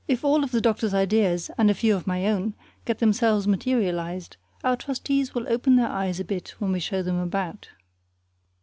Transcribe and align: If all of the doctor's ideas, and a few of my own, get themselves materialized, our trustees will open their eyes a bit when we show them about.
If 0.07 0.25
all 0.25 0.43
of 0.43 0.49
the 0.49 0.61
doctor's 0.61 0.95
ideas, 0.95 1.51
and 1.59 1.69
a 1.69 1.75
few 1.75 1.95
of 1.95 2.07
my 2.07 2.25
own, 2.25 2.55
get 2.85 2.97
themselves 2.97 3.47
materialized, 3.47 4.35
our 4.63 4.75
trustees 4.75 5.35
will 5.35 5.47
open 5.47 5.75
their 5.75 5.89
eyes 5.89 6.19
a 6.19 6.25
bit 6.25 6.55
when 6.57 6.71
we 6.71 6.79
show 6.79 7.03
them 7.03 7.19
about. 7.19 7.69